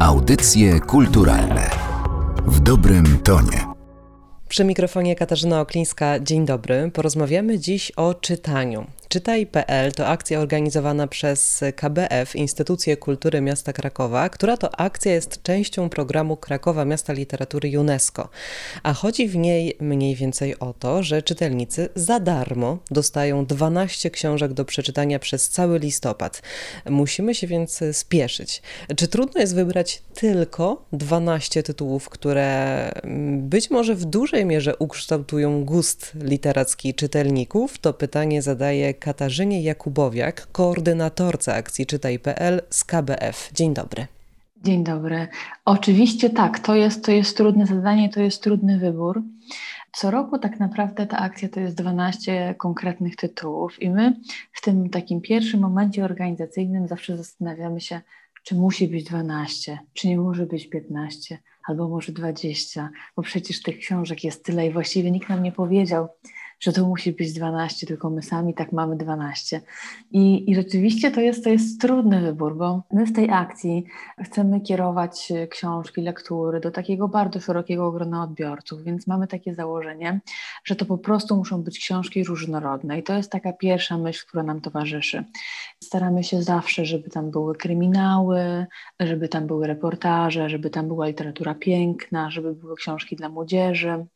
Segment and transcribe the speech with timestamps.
[0.00, 1.70] Audycje kulturalne
[2.46, 3.66] w dobrym tonie.
[4.48, 6.20] Przy mikrofonie Katarzyna Oklińska.
[6.20, 6.90] Dzień dobry.
[6.94, 8.86] Porozmawiamy dziś o czytaniu.
[9.08, 15.88] Czytaj.pl to akcja organizowana przez KBF, Instytucję Kultury Miasta Krakowa, która to akcja jest częścią
[15.88, 18.28] programu Krakowa Miasta Literatury UNESCO.
[18.82, 24.52] A chodzi w niej mniej więcej o to, że czytelnicy za darmo dostają 12 książek
[24.52, 26.42] do przeczytania przez cały listopad.
[26.90, 28.62] Musimy się więc spieszyć.
[28.96, 32.90] Czy trudno jest wybrać tylko 12 tytułów, które
[33.38, 37.78] być może w dużej mierze ukształtują gust literacki czytelników?
[37.78, 43.50] To pytanie zadaje Katarzynie Jakubowiak, koordynatorce akcji Czytaj.pl z KBF.
[43.54, 44.06] Dzień dobry.
[44.64, 45.28] Dzień dobry.
[45.64, 49.22] Oczywiście tak, to jest, to jest trudne zadanie, to jest trudny wybór.
[49.92, 54.20] Co roku tak naprawdę ta akcja to jest 12 konkretnych tytułów i my
[54.52, 58.00] w tym takim pierwszym momencie organizacyjnym zawsze zastanawiamy się,
[58.42, 61.38] czy musi być 12, czy nie może być 15,
[61.68, 66.08] albo może 20, bo przecież tych książek jest tyle i właściwie nikt nam nie powiedział,
[66.60, 69.60] że to musi być 12, tylko my sami tak mamy 12.
[70.10, 73.84] I, i rzeczywiście to jest, to jest trudny wybór, bo my w tej akcji
[74.24, 80.20] chcemy kierować książki, lektury do takiego bardzo szerokiego grona odbiorców, więc mamy takie założenie,
[80.64, 84.42] że to po prostu muszą być książki różnorodne i to jest taka pierwsza myśl, która
[84.42, 85.24] nam towarzyszy.
[85.84, 88.66] Staramy się zawsze, żeby tam były kryminały,
[89.00, 94.06] żeby tam były reportaże, żeby tam była literatura piękna, żeby były książki dla młodzieży,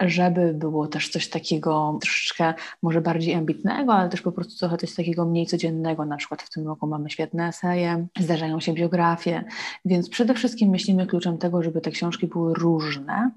[0.00, 4.94] żeby było też coś takiego troszeczkę może bardziej ambitnego, ale też po prostu trochę coś
[4.94, 6.04] takiego mniej codziennego.
[6.04, 9.44] Na przykład w tym roku mamy świetne eseje, zdarzają się biografie,
[9.84, 13.30] więc przede wszystkim myślimy kluczem tego, żeby te książki były różne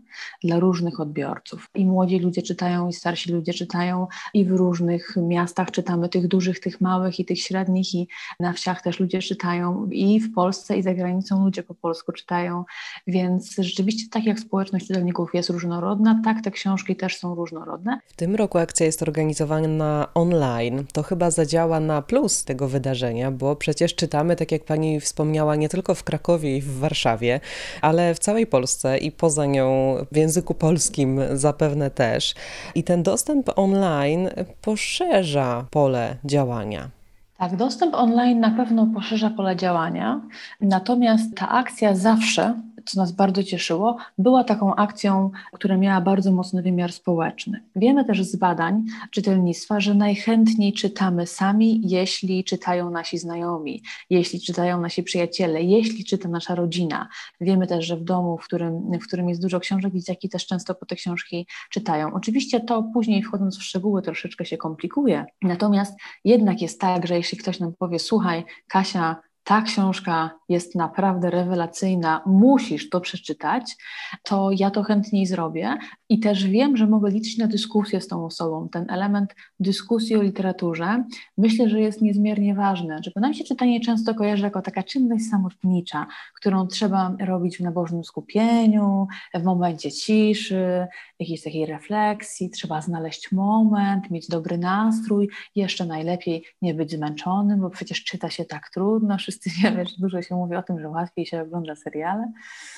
[0.44, 1.70] dla różnych odbiorców.
[1.76, 6.60] I młodzi ludzie czytają, i starsi ludzie czytają, i w różnych miastach czytamy tych dużych,
[6.60, 8.08] tych małych i tych średnich, i
[8.40, 12.66] na wsiach też ludzie czytają, i w Polsce, i za granicą ludzie po polsku czytają,
[13.08, 18.00] więc rzeczywiście tak jak społeczność czytelników jest różnorodna, tak te książki też są różnorodne.
[18.08, 20.86] W tym roku akcja jest organizowana online.
[20.94, 25.70] To chyba zadziała na plus tego wydarzenia, bo przecież czytamy, tak jak pani wspomniała, nie
[25.70, 27.40] tylko w Krakowie i w Warszawie,
[27.82, 32.36] ale w całej Polsce i poza nią w języku polskim zapewne też.
[32.76, 34.30] I ten dostęp online
[34.62, 36.90] poszerza pole działania.
[37.38, 40.22] Tak, dostęp online na pewno poszerza pole działania,
[40.62, 42.54] natomiast ta akcja zawsze
[42.88, 47.64] co nas bardzo cieszyło, była taką akcją, która miała bardzo mocny wymiar społeczny.
[47.76, 54.82] Wiemy też z badań czytelnictwa, że najchętniej czytamy sami, jeśli czytają nasi znajomi, jeśli czytają
[54.82, 57.10] nasi przyjaciele, jeśli czyta nasza rodzina.
[57.42, 60.76] Wiemy też, że w domu, w którym, w którym jest dużo książek, dzieciaki też często
[60.76, 62.14] po te książki czytają.
[62.14, 67.38] Oczywiście to później wchodząc w szczegóły troszeczkę się komplikuje, natomiast jednak jest tak, że jeśli
[67.38, 69.16] ktoś nam powie, słuchaj, Kasia,
[69.48, 73.76] ta książka jest naprawdę rewelacyjna, musisz to przeczytać,
[74.24, 75.78] to ja to chętniej zrobię
[76.10, 78.70] i też wiem, że mogę liczyć na dyskusję z tą osobą.
[78.70, 81.04] Ten element dyskusji o literaturze
[81.38, 86.08] myślę, że jest niezmiernie ważny, żeby nam się czytanie często kojarzy jako taka czynność samotnicza,
[86.36, 90.88] którą trzeba robić w nabożnym skupieniu, w momencie ciszy,
[91.20, 97.70] jakiejś takiej refleksji, trzeba znaleźć moment, mieć dobry nastrój, jeszcze najlepiej nie być zmęczonym, bo
[97.70, 101.26] przecież czyta się tak trudno, wszyscy wiemy, że dużo się mówi o tym, że łatwiej
[101.26, 102.32] się ogląda seriale,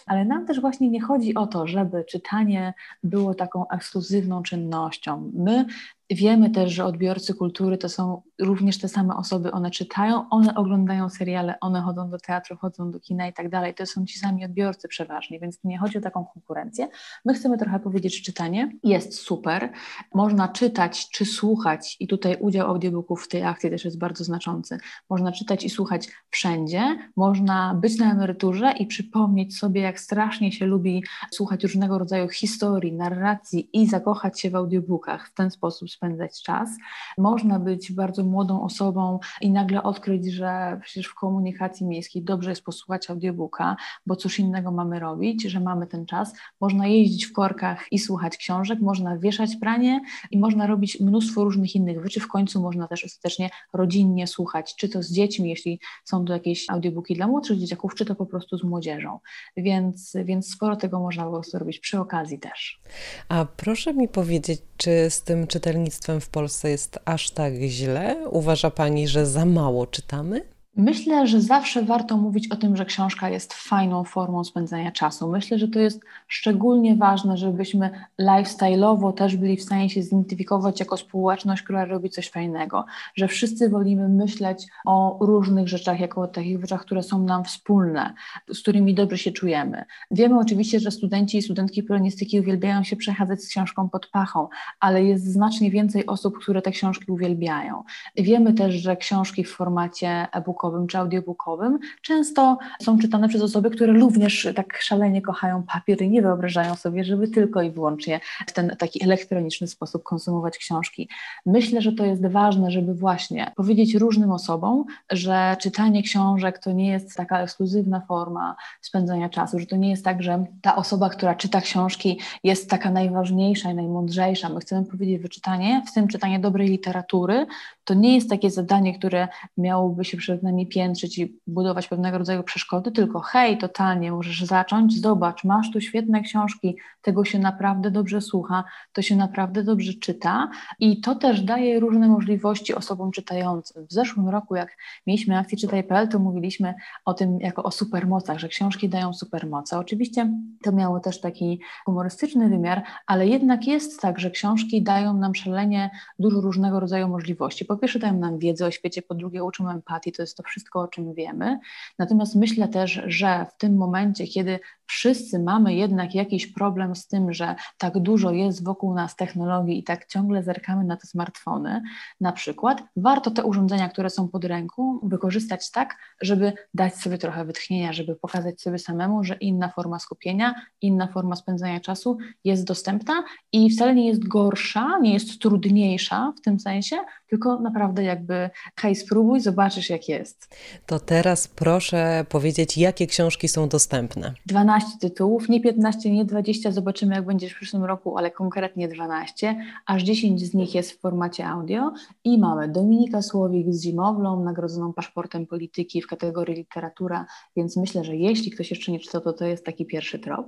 [0.06, 5.32] ale nam też właśnie nie chodzi o to, żeby czytanie było taką ekskluzywną czynnością.
[5.34, 5.66] My
[6.12, 11.10] Wiemy też, że odbiorcy kultury to są również te same osoby, one czytają, one oglądają
[11.10, 13.76] seriale, one chodzą do teatru, chodzą do kina i tak dalej.
[13.76, 16.88] To są ci sami odbiorcy przeważnie, więc nie chodzi o taką konkurencję.
[17.26, 19.70] My chcemy trochę powiedzieć, że czytanie jest super.
[20.14, 24.78] Można czytać czy słuchać, i tutaj udział audiobooków w tej akcji też jest bardzo znaczący.
[25.10, 30.66] Można czytać i słuchać wszędzie, można być na emeryturze i przypomnieć sobie, jak strasznie się
[30.66, 36.42] lubi słuchać różnego rodzaju historii, narracji i zakochać się w audiobookach w ten sposób spędzać
[36.42, 36.70] czas.
[37.18, 42.64] Można być bardzo młodą osobą i nagle odkryć, że przecież w komunikacji miejskiej dobrze jest
[42.64, 43.76] posłuchać audiobooka,
[44.06, 46.34] bo cóż innego mamy robić, że mamy ten czas.
[46.62, 50.02] Można jeździć w korkach i słuchać książek, można wieszać pranie
[50.32, 52.20] i można robić mnóstwo różnych innych rzeczy.
[52.20, 56.70] W końcu można też ostatecznie rodzinnie słuchać, czy to z dziećmi, jeśli są to jakieś
[56.70, 59.20] audiobooki dla młodszych dzieciaków, czy to po prostu z młodzieżą.
[59.58, 62.82] Więc, więc sporo tego można po prostu robić przy okazji też.
[63.30, 65.48] A proszę mi powiedzieć, czy z tym
[65.90, 68.28] czytelnictwem w Polsce jest aż tak źle?
[68.30, 70.42] Uważa Pani, że za mało czytamy?
[70.76, 75.32] Myślę, że zawsze warto mówić o tym, że książka jest fajną formą spędzania czasu.
[75.32, 77.90] Myślę, że to jest szczególnie ważne, żebyśmy
[78.22, 82.86] lifestyle'owo też byli w stanie się zidentyfikować jako społeczność, która robi coś fajnego,
[83.16, 88.14] że wszyscy wolimy myśleć o różnych rzeczach, jako o takich rzeczach, które są nam wspólne,
[88.54, 89.86] z którymi dobrze się czujemy.
[90.12, 94.48] Wiemy oczywiście, że studenci i studentki polonistyki uwielbiają się przechadzać z książką pod pachą,
[94.80, 97.84] ale jest znacznie więcej osób, które te książki uwielbiają.
[98.16, 100.28] Wiemy też, że książki w formacie
[100.60, 106.10] e-bookowym czy audiobookowym, często są czytane przez osoby, które również tak szalenie kochają papier i
[106.10, 111.10] nie wyobrażają sobie, żeby tylko i wyłącznie w ten taki elektroniczny sposób konsumować książki.
[111.46, 116.90] Myślę, że to jest ważne, żeby właśnie powiedzieć różnym osobom, że czytanie książek to nie
[116.90, 121.36] jest taka ekskluzywna forma spędzania czasu, że to nie jest tak, że ta osoba, która
[121.36, 124.50] czyta książki jest taka najważniejsza i najmądrzejsza.
[124.50, 127.46] My chcemy powiedzieć, że czytanie, w tym czytanie dobrej literatury,
[127.84, 129.28] to nie jest takie zadanie, które
[129.58, 135.44] miałoby się przed piętrzyć i budować pewnego rodzaju przeszkody, tylko hej, totalnie możesz zacząć, zobacz,
[135.44, 138.64] masz tu świetne książki, tego się naprawdę dobrze słucha,
[138.94, 140.50] to się naprawdę dobrze czyta
[140.80, 143.88] i to też daje różne możliwości osobom czytającym.
[143.88, 146.74] W zeszłym roku, jak mieliśmy akcję Czytaj.pl, to mówiliśmy
[147.06, 149.78] o tym jako o supermocach, że książki dają supermoce.
[149.78, 155.36] Oczywiście to miało też taki humorystyczny wymiar, ale jednak jest tak, że książki dają nam
[155.36, 157.66] szalenie dużo różnego rodzaju możliwości.
[157.66, 160.82] Po pierwsze dają nam wiedzę o świecie, po drugie uczą empatii, to jest to wszystko,
[160.82, 161.60] o czym wiemy.
[161.98, 164.60] Natomiast myślę też, że w tym momencie, kiedy
[164.90, 169.84] wszyscy mamy jednak jakiś problem z tym, że tak dużo jest wokół nas technologii i
[169.84, 171.82] tak ciągle zerkamy na te smartfony,
[172.22, 177.46] na przykład, warto te urządzenia, które są pod ręką, wykorzystać tak, żeby dać sobie trochę
[177.46, 183.24] wytchnienia, żeby pokazać sobie samemu, że inna forma skupienia, inna forma spędzania czasu jest dostępna
[183.52, 186.98] i wcale nie jest gorsza, nie jest trudniejsza w tym sensie,
[187.28, 190.56] tylko naprawdę jakby hej, spróbuj, zobaczysz jak jest.
[190.86, 194.34] To teraz proszę powiedzieć, jakie książki są dostępne.
[194.46, 199.56] 12 tytułów, nie 15, nie 20, zobaczymy jak będzie w przyszłym roku, ale konkretnie 12,
[199.86, 201.92] aż 10 z nich jest w formacie audio.
[202.24, 208.16] I mamy Dominika Słowik z Zimowlą, nagrodzoną paszportem polityki w kategorii literatura, więc myślę, że
[208.16, 210.48] jeśli ktoś jeszcze nie czytał, to to jest taki pierwszy trop.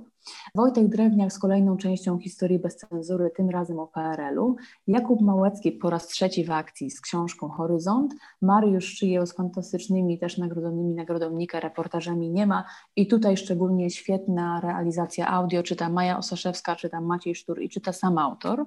[0.54, 4.56] Wojtek Drewniak z kolejną częścią historii bez cenzury, tym razem o PRL-u,
[4.86, 10.38] Jakub Małecki po raz trzeci w akcji z książką Horyzont, Mariusz Szyjeł z fantastycznymi, też
[10.38, 12.64] nagrodzonymi nagrodomnika reportażami Nie ma.
[12.96, 13.90] I tutaj szczególnie
[14.22, 18.66] świetna realizacja audio, czyta Maja Osaszewska, czyta Maciej Sztur i czyta sam autor.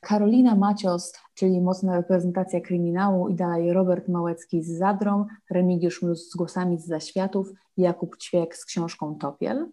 [0.00, 6.36] Karolina Macios, czyli mocna reprezentacja kryminału i dalej Robert Małecki z Zadrą, Remigiusz Mróz z
[6.36, 9.66] Głosami z Zaświatów, Jakub Ćwiek z książką Topiel.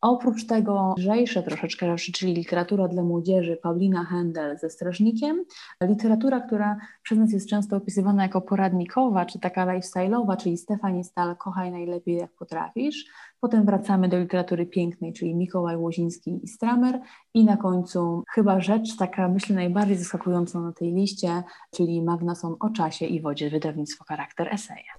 [0.00, 5.44] Oprócz tego lżejsze troszeczkę rzeczy, czyli literatura dla młodzieży, Paulina Händel ze Strażnikiem,
[5.82, 11.36] literatura, która przez nas jest często opisywana jako poradnikowa, czy taka lifestyle'owa, czyli Stefanie Stal,
[11.36, 13.04] kochaj najlepiej jak potrafisz,
[13.40, 17.00] Potem wracamy do literatury pięknej, czyli Mikołaj Łoziński i Stramer.
[17.34, 22.70] I na końcu chyba rzecz taka, myślę, najbardziej zaskakująca na tej liście, czyli Magnason o
[22.70, 24.92] czasie i wodzie, wydawnictwo Charakter Eseja.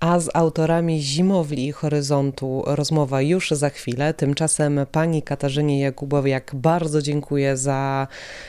[0.00, 4.14] A z autorami Zimowli Horyzontu rozmowa już za chwilę.
[4.14, 8.06] Tymczasem pani Katarzynie Jakubowiak bardzo dziękuję za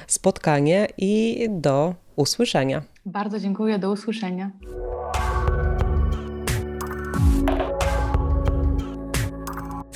[0.08, 2.82] spotkanie i do usłyszenia.
[3.06, 4.52] Bardzo dziękuję, do usłyszenia.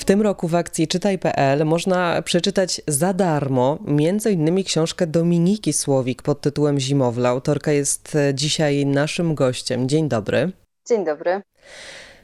[0.04, 4.64] W tym roku w akcji Czytaj.pl można przeczytać za darmo m.in.
[4.64, 7.28] książkę Dominiki Słowik pod tytułem Zimowla.
[7.28, 9.88] Autorka jest dzisiaj naszym gościem.
[9.88, 10.52] Dzień dobry.
[10.88, 11.42] Dzień dobry.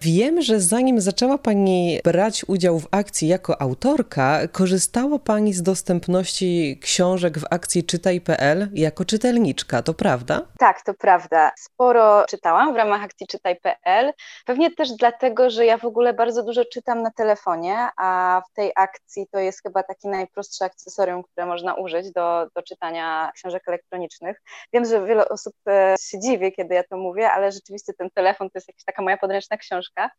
[0.02, 6.79] Wiem, że zanim zaczęła Pani brać udział w akcji jako autorka, korzystała Pani z dostępności
[6.82, 10.43] książek w akcji Czytaj.pl jako czytelniczka, to prawda?
[10.58, 11.53] Tak, to prawda.
[11.58, 14.13] Sporo czytałam w ramach akcji Czytaj.pl.
[14.46, 18.72] Pewnie też dlatego, że ja w ogóle bardzo dużo czytam na telefonie, a w tej
[18.77, 24.43] akcji to jest chyba taki najprostszy akcesorium, które można użyć do, do czytania książek elektronicznych.
[24.72, 28.51] Wiem, że wiele osób e, się dziwi, kiedy ja to mówię, ale rzeczywiście ten telefon
[28.51, 30.11] to jest jakaś taka moja podręczna książka książkach,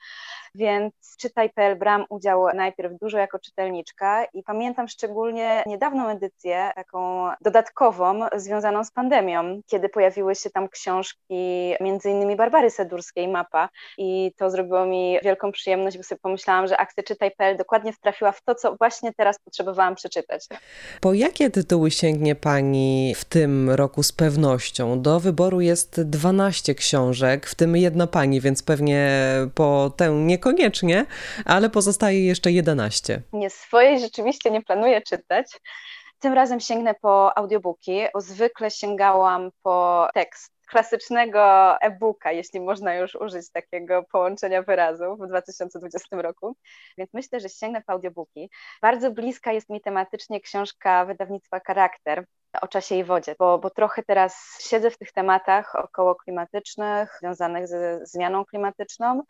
[0.55, 8.19] więc czytaj.pl brałam udział najpierw dużo jako czytelniczka i pamiętam szczególnie niedawną edycję, taką dodatkową,
[8.35, 14.49] związaną z pandemią, kiedy pojawiły się tam książki między innymi Barbary Sedurskiej, Mapa i to
[14.49, 18.75] zrobiło mi wielką przyjemność, bo sobie pomyślałam, że akcja czytaj.pl dokładnie wtrafiła w to, co
[18.75, 20.47] właśnie teraz potrzebowałam przeczytać.
[21.01, 25.01] Po jakie tytuły sięgnie Pani w tym roku z pewnością?
[25.01, 29.09] Do wyboru jest 12 książek, w tym jedna Pani, więc pewnie
[29.55, 29.60] po
[29.97, 31.05] tę niekoniecznie,
[31.45, 33.21] ale pozostaje jeszcze 11.
[33.33, 35.47] Nie, swojej rzeczywiście nie planuję czytać.
[36.19, 41.41] Tym razem sięgnę po audiobooki, bo zwykle sięgałam po tekst klasycznego
[41.81, 46.55] e-booka, jeśli można już użyć takiego połączenia wyrazów w 2020 roku,
[46.97, 48.49] więc myślę, że sięgnę po audiobooki.
[48.81, 52.25] Bardzo bliska jest mi tematycznie książka wydawnictwa Charakter,
[52.61, 57.67] o czasie i wodzie, bo, bo trochę teraz siedzę w tych tematach około klimatycznych, związanych
[57.67, 59.23] ze zmianą klimatyczną.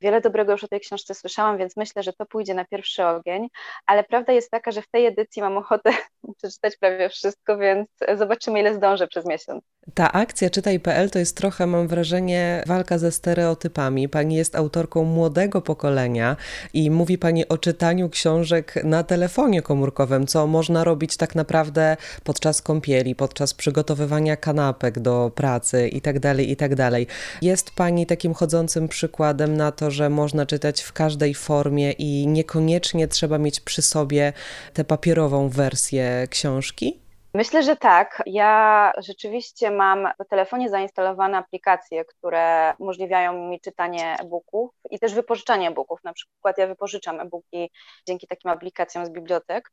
[0.00, 3.48] Wiele dobrego już o tej książce słyszałam, więc myślę, że to pójdzie na pierwszy ogień,
[3.86, 5.90] ale prawda jest taka, że w tej edycji mam ochotę
[6.38, 9.64] przeczytać prawie wszystko, więc zobaczymy, ile zdążę przez miesiąc.
[9.94, 14.08] Ta akcja Czytaj.pl to jest trochę, mam wrażenie, walka ze stereotypami.
[14.08, 16.36] Pani jest autorką młodego pokolenia
[16.74, 22.62] i mówi Pani o czytaniu książek na telefonie komórkowym, co można robić tak naprawdę podczas
[22.68, 26.90] kąpieli, podczas przygotowywania kanapek do pracy itd., tak itd.
[26.90, 27.02] Tak
[27.42, 33.08] jest Pani takim chodzącym przykładem na to, że można czytać w każdej formie i niekoniecznie
[33.08, 34.32] trzeba mieć przy sobie
[34.74, 37.07] tę papierową wersję książki?
[37.38, 38.22] Myślę, że tak.
[38.26, 45.68] Ja rzeczywiście mam w telefonie zainstalowane aplikacje, które umożliwiają mi czytanie e-booków i też wypożyczanie
[45.68, 46.04] e-booków.
[46.04, 47.70] Na przykład ja wypożyczam e-booki
[48.06, 49.70] dzięki takim aplikacjom z bibliotek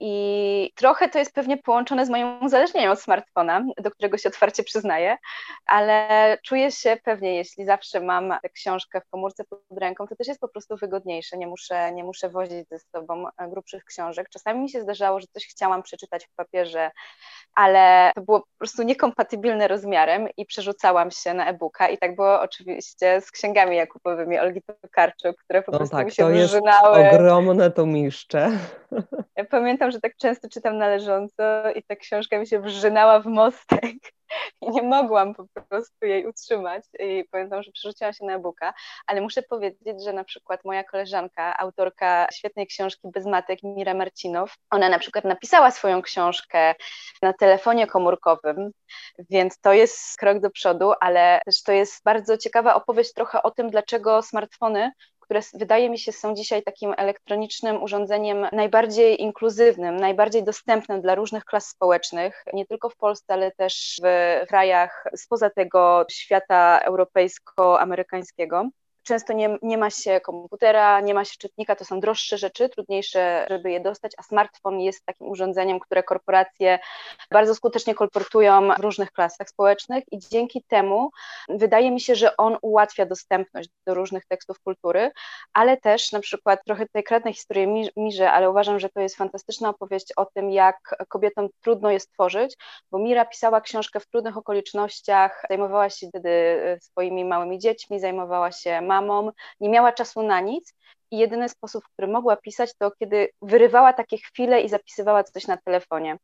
[0.00, 4.62] i trochę to jest pewnie połączone z moim uzależnieniem od smartfona, do którego się otwarcie
[4.62, 5.16] przyznaję,
[5.66, 10.40] ale czuję się pewnie, jeśli zawsze mam książkę w komórce pod ręką, to też jest
[10.40, 11.38] po prostu wygodniejsze.
[11.38, 14.28] Nie muszę, nie muszę wozić ze sobą grubszych książek.
[14.28, 16.90] Czasami mi się zdarzało, że coś chciałam przeczytać w papierze
[17.54, 22.40] ale to było po prostu niekompatybilne rozmiarem i przerzucałam się na e-booka i tak było
[22.40, 27.00] oczywiście z księgami jakubowymi Olgi Tokarczuk, które po no prostu tak, mi się to wrzynały.
[27.00, 28.50] Jest ogromne to miszcze.
[29.36, 33.94] Ja pamiętam, że tak często czytam należąco i ta książka mi się wrzynała w mostek
[34.60, 38.74] i nie mogłam po prostu jej utrzymać i pamiętam, że przerzuciłam się na e-booka,
[39.06, 44.54] ale muszę powiedzieć, że na przykład moja koleżanka, autorka świetnej książki Bez Matek, Mira Marcinow,
[44.70, 46.74] ona na przykład napisała swoją książkę
[47.22, 48.70] na telefonie komórkowym,
[49.30, 53.50] więc to jest krok do przodu, ale też to jest bardzo ciekawa opowieść trochę o
[53.50, 54.92] tym, dlaczego smartfony
[55.28, 61.44] które wydaje mi się są dzisiaj takim elektronicznym urządzeniem najbardziej inkluzywnym, najbardziej dostępnym dla różnych
[61.44, 68.68] klas społecznych, nie tylko w Polsce, ale też w krajach spoza tego świata europejsko-amerykańskiego
[69.08, 73.46] często nie, nie ma się komputera, nie ma się czytnika, to są droższe rzeczy, trudniejsze,
[73.50, 76.78] żeby je dostać, a smartfon jest takim urządzeniem, które korporacje
[77.30, 81.10] bardzo skutecznie kolportują w różnych klasach społecznych i dzięki temu
[81.48, 85.10] wydaje mi się, że on ułatwia dostępność do różnych tekstów kultury,
[85.52, 89.68] ale też na przykład trochę tutaj kradnę historię Mirze, ale uważam, że to jest fantastyczna
[89.68, 92.56] opowieść o tym, jak kobietom trudno jest tworzyć,
[92.90, 98.80] bo Mira pisała książkę w trudnych okolicznościach, zajmowała się wtedy swoimi małymi dziećmi, zajmowała się
[98.80, 100.74] mamą, mamą, nie miała czasu na nic
[101.10, 105.46] i jedyny sposób, w który mogła pisać, to kiedy wyrywała takie chwile i zapisywała coś
[105.46, 106.18] na telefonie.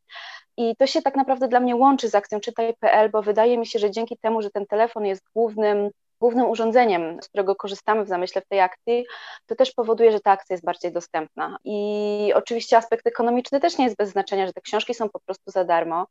[0.57, 3.78] I to się tak naprawdę dla mnie łączy z akcją Czytaj.pl, bo wydaje mi się,
[3.78, 5.90] że dzięki temu, że ten telefon jest głównym
[6.21, 9.07] głównym urządzeniem, z którego korzystamy w zamyśle w tej akcji,
[9.47, 11.57] to też powoduje, że ta akcja jest bardziej dostępna.
[11.64, 15.50] I oczywiście aspekt ekonomiczny też nie jest bez znaczenia, że te książki są po prostu
[15.50, 16.07] za darmo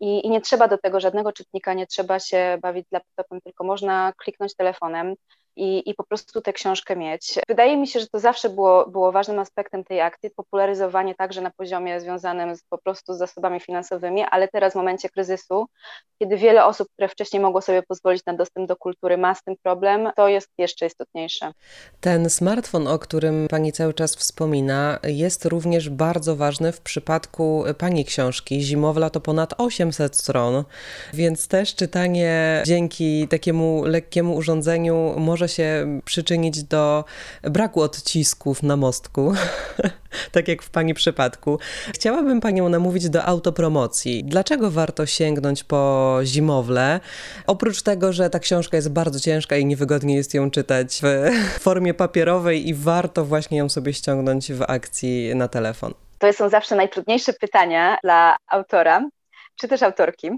[0.00, 4.12] i, i nie trzeba do tego żadnego czytnika, nie trzeba się bawić laptopem, tylko można
[4.16, 5.14] kliknąć telefonem
[5.56, 7.38] i, i po prostu tę książkę mieć.
[7.48, 11.50] Wydaje mi się, że to zawsze było, było ważnym aspektem tej akcji, popularyzowanie także na
[11.50, 15.66] poziomie związanym z, po prostu z zasobami finansowymi, ale teraz w momencie kryzysu,
[16.18, 19.54] kiedy wiele osób, które wcześniej mogło sobie pozwolić na dostęp do kultury, ma z tym
[19.62, 21.52] problem, to jest jeszcze istotniejsze.
[22.00, 28.04] Ten smartfon, o którym Pani cały czas wspomina, jest również bardzo ważny w przypadku Pani
[28.04, 28.60] książki.
[28.60, 30.64] Zimowla to ponad 800 stron,
[31.14, 37.04] więc też czytanie dzięki takiemu lekkiemu urządzeniu może może się przyczynić do
[37.42, 39.34] braku odcisków na mostku,
[40.32, 41.58] tak jak w Pani przypadku.
[41.94, 44.24] Chciałabym Panią namówić do autopromocji.
[44.24, 47.00] Dlaczego warto sięgnąć po zimowle?
[47.46, 51.30] Oprócz tego, że ta książka jest bardzo ciężka i niewygodnie jest ją czytać w
[51.66, 55.94] formie papierowej i warto właśnie ją sobie ściągnąć w akcji na telefon.
[56.18, 59.08] To są zawsze najtrudniejsze pytania dla autora,
[59.56, 60.30] czy też autorki.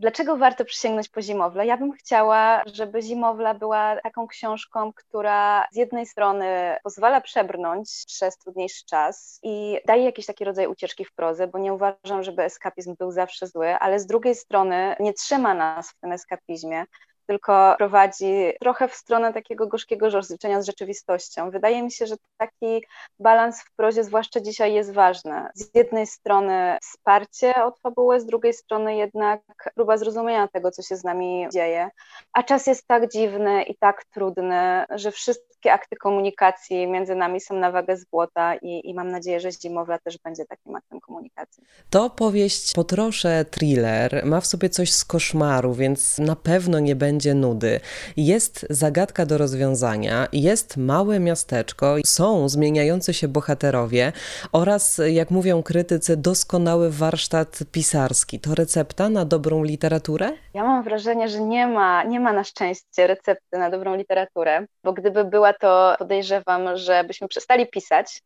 [0.00, 1.66] Dlaczego warto przysięgnąć po Zimowle?
[1.66, 8.38] Ja bym chciała, żeby Zimowla była taką książką, która z jednej strony pozwala przebrnąć przez
[8.38, 12.94] trudniejszy czas i daje jakiś taki rodzaj ucieczki w prozę, bo nie uważam, żeby eskapizm
[12.98, 16.84] był zawsze zły, ale z drugiej strony nie trzyma nas w tym eskapizmie,
[17.26, 21.50] tylko prowadzi trochę w stronę takiego gorzkiego rozliczenia z rzeczywistością.
[21.50, 22.84] Wydaje mi się, że taki
[23.18, 25.46] balans w prozie, zwłaszcza dzisiaj, jest ważny.
[25.54, 29.40] Z jednej strony wsparcie od fabuły, z drugiej strony jednak
[29.74, 31.90] próba zrozumienia tego, co się z nami dzieje.
[32.32, 37.54] A czas jest tak dziwny i tak trudny, że wszystkie akty komunikacji między nami są
[37.54, 41.62] na wagę złota i, i mam nadzieję, że zimowa też będzie takim aktem komunikacji.
[41.90, 47.13] To powieść potrosze thriller, ma w sobie coś z koszmaru, więc na pewno nie będzie
[47.34, 47.80] nudy.
[48.16, 54.12] Jest zagadka do rozwiązania, jest małe miasteczko, są zmieniający się bohaterowie
[54.52, 58.40] oraz, jak mówią krytycy, doskonały warsztat pisarski.
[58.40, 60.32] To recepta na dobrą literaturę?
[60.54, 64.92] Ja mam wrażenie, że nie ma, nie ma na szczęście recepty na dobrą literaturę, bo
[64.92, 68.22] gdyby była, to podejrzewam, że byśmy przestali pisać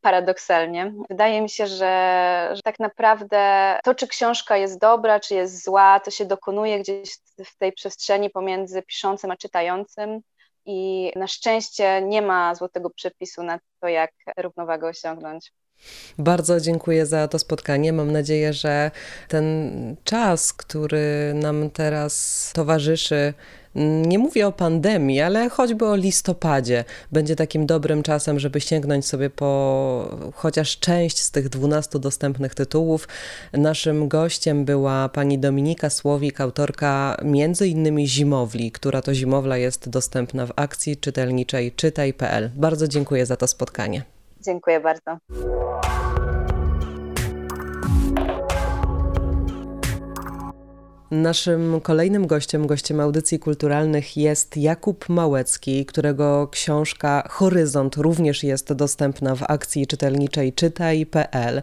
[0.00, 0.92] paradoksalnie.
[1.10, 6.00] Wydaje mi się, że, że, tak naprawdę to, czy książka jest dobra, czy jest zła,
[6.00, 10.20] to się dokonuje gdzieś w tej przestrzeni pomiędzy piszącym a czytającym.
[10.68, 15.52] I na szczęście nie ma złotego przepisu na to, jak równowagę osiągnąć.
[16.18, 17.92] Bardzo dziękuję za to spotkanie.
[17.92, 18.90] Mam nadzieję, że
[19.28, 23.34] ten czas, który nam teraz towarzyszy,
[24.06, 29.30] nie mówię o pandemii, ale choćby o listopadzie, będzie takim dobrym czasem, żeby sięgnąć sobie
[29.30, 33.08] po chociaż część z tych 12 dostępnych tytułów.
[33.52, 40.46] Naszym gościem była pani Dominika Słowik, autorka między innymi Zimowli, która to Zimowla jest dostępna
[40.46, 42.50] w akcji czytelniczej czytaj.pl.
[42.54, 44.02] Bardzo dziękuję za to spotkanie.
[44.40, 45.18] Dziękuję bardzo.
[51.10, 59.34] Naszym kolejnym gościem, gościem audycji kulturalnych jest Jakub Małecki, którego książka Horyzont również jest dostępna
[59.34, 61.62] w akcji czytelniczej czytaj.pl.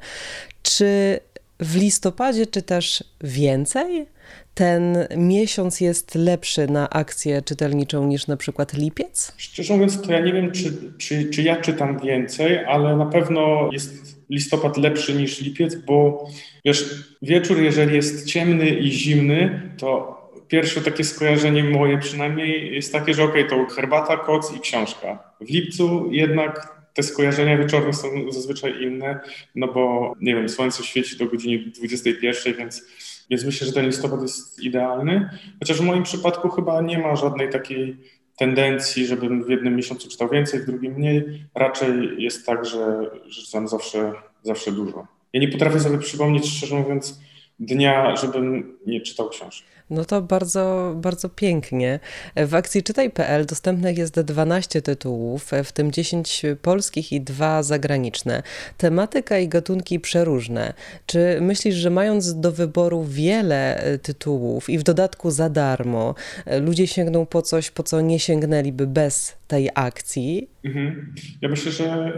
[0.62, 1.20] Czy
[1.60, 4.06] w listopadzie czytasz więcej?
[4.54, 9.34] Ten miesiąc jest lepszy na akcję czytelniczą niż na przykład lipiec?
[9.38, 13.70] Szczerze mówiąc, to ja nie wiem, czy, czy, czy ja czytam więcej, ale na pewno
[13.72, 16.28] jest listopad lepszy niż lipiec, bo
[16.66, 23.14] wiesz, wieczór, jeżeli jest ciemny i zimny, to pierwsze takie skojarzenie moje przynajmniej jest takie,
[23.14, 25.24] że okej, okay, to herbata, koc i książka.
[25.42, 29.20] W lipcu jednak te skojarzenia wieczorne są zazwyczaj inne,
[29.56, 32.86] no bo nie wiem, słońce świeci do godziny 21, więc,
[33.30, 35.30] więc myślę, że ten listopad jest idealny.
[35.60, 37.98] Chociaż w moim przypadku chyba nie ma żadnej takiej
[38.38, 41.46] tendencji, żebym w jednym miesiącu czytał więcej, w drugim mniej.
[41.56, 44.14] Raczej jest tak, że, że czytam zawsze,
[44.44, 45.08] zawsze dużo.
[45.34, 47.20] Ja nie potrafię sobie przypomnieć, szczerze mówiąc,
[47.66, 49.74] dnia, żebym nie czytał książki.
[49.90, 52.00] No to bardzo, bardzo pięknie.
[52.36, 58.44] W akcji czytaj.pl dostępnych jest 12 tytułów, w tym 10 polskich i 2 zagraniczne.
[58.78, 60.74] Tematyka i gatunki przeróżne.
[61.06, 66.16] Czy myślisz, że mając do wyboru wiele tytułów i w dodatku za darmo,
[66.62, 70.50] ludzie sięgną po coś, po co nie sięgnęliby bez tej akcji?
[70.66, 71.16] Mhm.
[71.42, 72.14] Ja myślę, że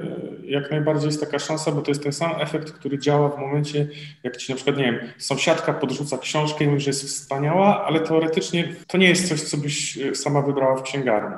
[0.47, 3.88] jak najbardziej jest taka szansa, bo to jest ten sam efekt, który działa w momencie,
[4.23, 7.99] jak ci na przykład, nie wiem, sąsiadka podrzuca książkę i mówi, że jest wspaniała, ale
[7.99, 11.36] teoretycznie to nie jest coś, co byś e, sama wybrała w księgarni.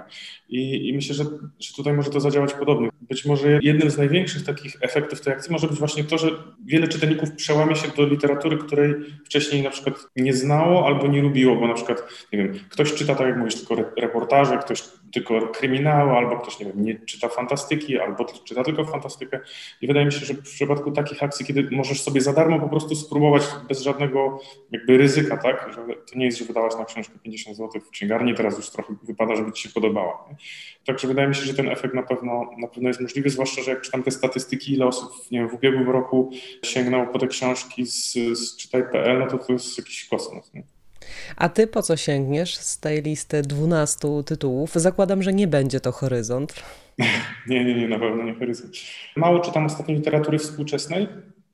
[0.50, 1.24] I, I, myślę, że,
[1.60, 2.90] że tutaj może to zadziałać podobnie.
[3.02, 6.30] Być może jednym z największych takich efektów tej akcji może być właśnie to, że
[6.66, 11.56] wiele czytelników przełamie się do literatury, której wcześniej na przykład nie znało albo nie lubiło,
[11.56, 16.12] bo na przykład, nie wiem, ktoś czyta, tak jak mówisz, tylko reportaże, ktoś tylko kryminały,
[16.12, 19.40] albo ktoś, nie wiem, nie czyta fantastyki, albo czyta tylko fantastykę.
[19.82, 22.70] I wydaje mi się, że w przypadku takich akcji, kiedy możesz sobie za darmo po
[22.70, 24.40] prostu spróbować bez żadnego
[24.72, 28.36] jakby ryzyka, tak, że to nie jest, że wydałaś na książkę 50 zł w księgarni,
[28.36, 30.26] teraz już trochę wypada, żeby ci się podobała.
[30.30, 30.36] Nie?
[30.86, 33.72] Także wydaje mi się, że ten efekt na pewno, na pewno jest możliwy, zwłaszcza, że
[33.72, 36.32] jak czytam te statystyki, ile osób nie wiem, w ubiegłym roku
[36.66, 40.54] sięgnęło po te książki z, z czytaj.pl, no to to jest jakiś kosmos.
[40.54, 40.77] Nie?
[41.36, 44.72] A ty po co sięgniesz z tej listy 12 tytułów?
[44.76, 46.54] Zakładam, że nie będzie to horyzont.
[47.48, 48.74] nie, nie, nie, na pewno nie horyzont.
[49.16, 51.08] Mało czytam ostatnio literatury współczesnej,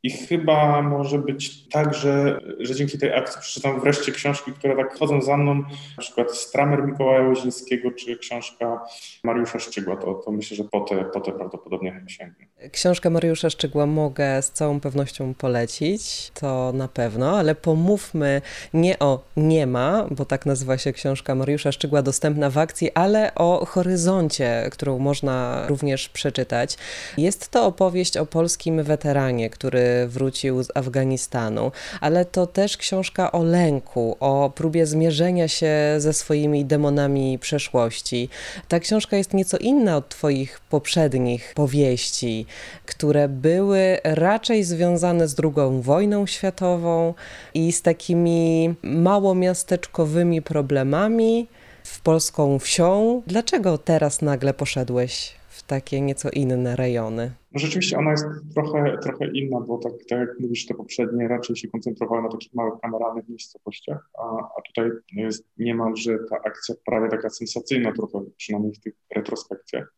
[0.03, 4.97] i chyba może być tak, że, że dzięki tej akcji przeczytam wreszcie książki, które tak
[4.97, 5.55] chodzą za mną,
[5.97, 8.85] na przykład Stramer Mikołaja Łozińskiego czy książka
[9.23, 9.95] Mariusza Szczygła.
[9.95, 12.45] To, to myślę, że po te, po te prawdopodobnie sięgnę.
[12.71, 18.41] Książkę Mariusza Szczygła mogę z całą pewnością polecić, to na pewno, ale pomówmy
[18.73, 23.35] nie o Nie ma, bo tak nazywa się książka Mariusza Szczygła dostępna w akcji, ale
[23.35, 26.77] o Horyzoncie, którą można również przeczytać.
[27.17, 33.43] Jest to opowieść o polskim weteranie, który wrócił z Afganistanu, ale to też książka o
[33.43, 38.29] lęku, o próbie zmierzenia się ze swoimi demonami przeszłości.
[38.67, 42.45] Ta książka jest nieco inna od Twoich poprzednich powieści,
[42.86, 47.13] które były raczej związane z II wojną światową
[47.53, 51.47] i z takimi małomiasteczkowymi problemami
[51.84, 53.21] w polską wsią.
[53.27, 55.42] Dlaczego teraz nagle poszedłeś
[55.73, 57.31] takie nieco inne rejony?
[57.51, 61.55] No rzeczywiście ona jest trochę, trochę inna, bo tak, tak jak mówisz, te poprzednie raczej
[61.55, 64.23] się koncentrowały na takich małych kameralnych miejscowościach, a,
[64.57, 69.93] a tutaj jest niemalże ta akcja prawie taka sensacyjna trochę, przynajmniej w tych retrospekcjach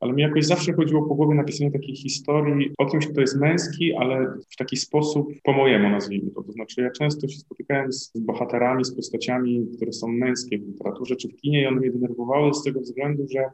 [0.00, 3.94] ale mi jakoś zawsze chodziło po głowie napisanie takiej historii o kimś, kto jest męski,
[3.94, 6.42] ale w taki sposób po mojemu nazwijmy to.
[6.42, 11.16] To znaczy ja często się spotykałem z bohaterami, z postaciami, które są męskie w literaturze
[11.16, 13.44] czy w kinie i one mnie denerwowały z tego względu, że,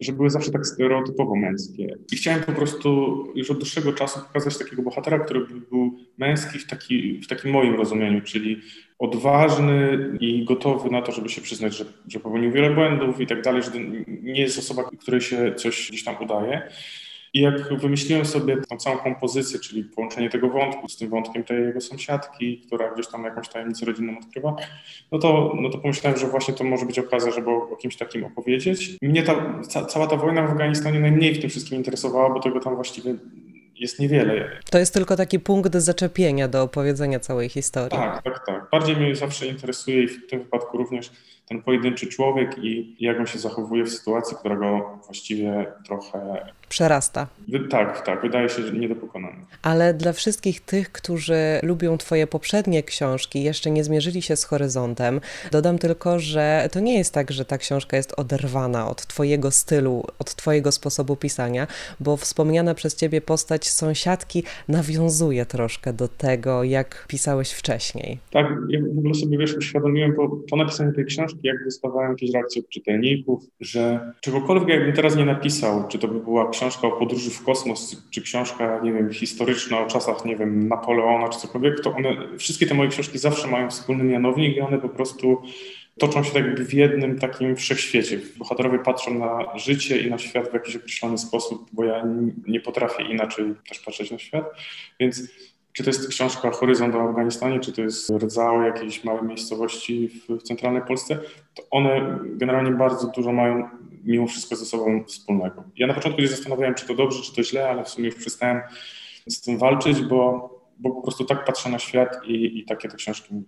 [0.00, 1.96] że były zawsze tak stereotypowo męskie.
[2.12, 2.88] I chciałem po prostu
[3.34, 7.50] już od dłuższego czasu pokazać takiego bohatera, który by był męski w, taki, w takim
[7.50, 8.60] moim rozumieniu, czyli
[9.04, 13.42] odważny i gotowy na to, żeby się przyznać, że, że popełnił wiele błędów i tak
[13.42, 13.70] dalej, że
[14.22, 16.62] nie jest osoba, której się coś gdzieś tam udaje.
[17.34, 21.62] I jak wymyśliłem sobie tą całą kompozycję, czyli połączenie tego wątku z tym wątkiem tej
[21.62, 24.56] jego sąsiadki, która gdzieś tam jakąś tajemnicę rodzinną odkrywa,
[25.12, 27.96] no to, no to pomyślałem, że właśnie to może być okazja, żeby o, o kimś
[27.96, 28.96] takim opowiedzieć.
[29.02, 32.60] Mnie ta, ca, cała ta wojna w Afganistanie najmniej w tym wszystkim interesowała, bo tego
[32.60, 33.14] tam właściwie
[33.84, 34.50] jest niewiele.
[34.70, 37.98] To jest tylko taki punkt zaczepienia do opowiedzenia całej historii.
[37.98, 38.68] Tak, tak, tak.
[38.72, 41.10] Bardziej mnie zawsze interesuje i w tym wypadku również
[41.48, 47.26] ten pojedynczy człowiek i jak on się zachowuje w sytuacji, która go właściwie trochę przerasta.
[47.70, 49.46] Tak, tak, wydaje się nie do pokonania.
[49.62, 55.20] Ale dla wszystkich tych, którzy lubią Twoje poprzednie książki, jeszcze nie zmierzyli się z horyzontem,
[55.52, 60.04] dodam tylko, że to nie jest tak, że ta książka jest oderwana od Twojego stylu,
[60.18, 61.66] od Twojego sposobu pisania,
[62.00, 68.18] bo wspomniana przez Ciebie postać sąsiadki nawiązuje troszkę do tego, jak pisałeś wcześniej.
[68.30, 72.30] Tak, ja w ogóle sobie wiesz, uświadomiłem po, po napisaniu tej książki, jak dostawałem jakieś
[72.34, 76.92] reakcje od czytelników, że czegokolwiek jakbym teraz nie napisał, czy to by była książka o
[76.92, 81.80] podróży w kosmos, czy książka, nie wiem, historyczna o czasach, nie wiem, Napoleona, czy cokolwiek,
[81.80, 85.42] to one, wszystkie te moje książki zawsze mają wspólny mianownik i one po prostu
[85.98, 88.20] toczą się tak jakby w jednym takim wszechświecie.
[88.36, 92.04] Bohaterowie patrzą na życie i na świat w jakiś określony sposób, bo ja
[92.46, 94.44] nie potrafię inaczej też patrzeć na świat,
[95.00, 95.22] więc
[95.72, 100.10] czy to jest książka Horyzont o Afganistanie, czy to jest rdza o jakiejś małej miejscowości
[100.28, 101.18] w centralnej Polsce,
[101.54, 103.68] to one generalnie bardzo dużo mają
[104.04, 105.64] mimo wszystko ze sobą wspólnego.
[105.76, 108.14] Ja na początku się zastanawiałem, czy to dobrze, czy to źle, ale w sumie już
[108.14, 108.60] przestałem
[109.28, 112.96] z tym walczyć, bo, bo po prostu tak patrzę na świat i, i takie te
[112.96, 113.42] książki mi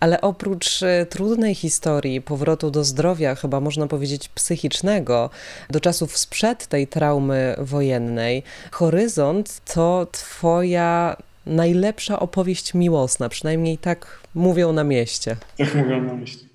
[0.00, 5.30] ale oprócz e, trudnej historii powrotu do zdrowia, chyba można powiedzieć psychicznego,
[5.70, 11.16] do czasów sprzed tej traumy wojennej, Horyzont to Twoja
[11.46, 15.36] najlepsza opowieść miłosna, przynajmniej tak mówią na mieście.
[15.58, 16.46] Tak mówią na mieście.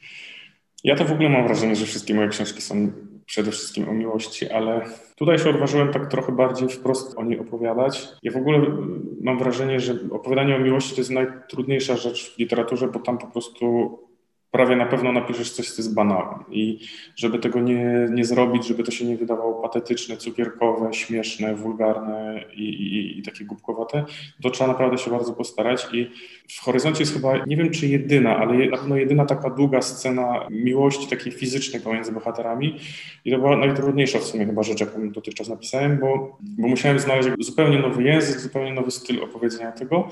[0.83, 2.91] Ja to w ogóle mam wrażenie, że wszystkie moje książki są
[3.25, 4.85] przede wszystkim o miłości, ale
[5.15, 8.07] tutaj się odważyłem tak trochę bardziej wprost o niej opowiadać.
[8.23, 8.59] Ja w ogóle
[9.21, 13.27] mam wrażenie, że opowiadanie o miłości to jest najtrudniejsza rzecz w literaturze, bo tam po
[13.27, 13.99] prostu
[14.55, 16.43] prawie na pewno napiszesz coś, co jest banalne.
[16.51, 16.79] I
[17.15, 22.63] żeby tego nie, nie zrobić, żeby to się nie wydawało patetyczne, cukierkowe, śmieszne, wulgarne i,
[22.63, 24.05] i, i takie głupkowate,
[24.41, 25.87] to trzeba naprawdę się bardzo postarać.
[25.93, 26.11] I
[26.47, 30.47] w Horyzoncie jest chyba, nie wiem czy jedyna, ale na pewno jedyna taka długa scena
[30.49, 32.79] miłości takiej fizycznej pomiędzy bohaterami.
[33.25, 37.29] I to była najtrudniejsza w sumie chyba rzecz, jaką dotychczas napisałem, bo, bo musiałem znaleźć
[37.39, 40.09] zupełnie nowy język, zupełnie nowy styl opowiedzenia tego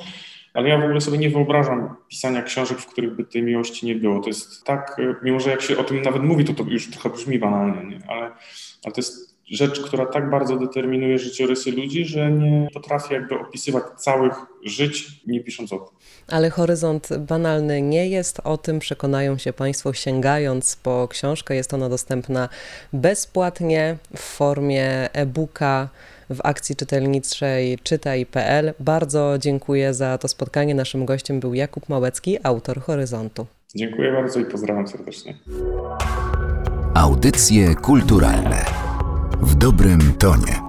[0.54, 3.96] ale ja w ogóle sobie nie wyobrażam pisania książek, w których by tej miłości nie
[3.96, 4.20] było.
[4.20, 6.92] To jest tak, e, mimo że jak się o tym nawet mówi, to to już
[6.92, 8.00] trochę brzmi banalnie, nie?
[8.08, 8.22] Ale,
[8.84, 13.84] ale to jest rzecz, która tak bardzo determinuje życiorysy ludzi, że nie potrafię jakby opisywać
[13.98, 15.96] całych żyć, nie pisząc o tym.
[16.28, 21.56] Ale horyzont banalny nie jest, o tym przekonają się Państwo sięgając po książkę.
[21.56, 22.50] Jest ona dostępna
[22.94, 25.90] bezpłatnie w formie e-booka
[26.30, 28.74] w akcji czytelniczej czytaj.pl.
[28.80, 30.76] Bardzo dziękuję za to spotkanie.
[30.76, 33.46] Naszym gościem był Jakub Małecki, autor Horyzontu.
[33.76, 35.38] Dziękuję bardzo i pozdrawiam serdecznie.
[36.96, 38.66] Audycje kulturalne
[39.42, 40.63] w dobrym tonie.